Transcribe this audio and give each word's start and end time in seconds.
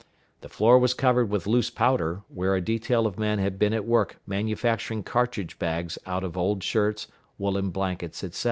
The 0.39 0.49
floor 0.49 0.79
was 0.79 0.95
covered 0.95 1.29
with 1.29 1.45
loose 1.45 1.69
powder, 1.69 2.23
where 2.27 2.55
a 2.55 2.59
detail 2.59 3.05
of 3.05 3.19
men 3.19 3.37
had 3.37 3.59
been 3.59 3.71
at 3.71 3.85
work 3.85 4.19
manufacturing 4.25 5.03
cartridge 5.03 5.59
bags 5.59 5.99
out 6.07 6.23
of 6.23 6.35
old 6.35 6.63
shirts, 6.63 7.07
woolen 7.37 7.69
blankets, 7.69 8.23
etc. 8.23 8.39